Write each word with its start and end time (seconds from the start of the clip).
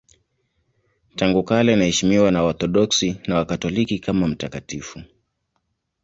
Tangu 1.15 1.43
kale 1.43 1.73
anaheshimiwa 1.73 2.31
na 2.31 2.43
Waorthodoksi 2.43 3.15
na 3.27 3.35
Wakatoliki 3.35 3.99
kama 3.99 4.27
mtakatifu. 4.27 5.01